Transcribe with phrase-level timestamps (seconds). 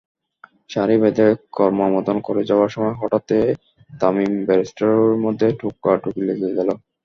[0.69, 1.27] সারি বেঁধে
[1.53, 3.43] করমর্দন করে যাওয়ার সময় হঠাৎই
[3.89, 6.69] তামিম-বেয়ারস্টোর মধ্যে ঠোকাঠুকি লেগে গেল।